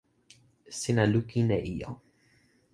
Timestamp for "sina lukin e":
0.79-1.59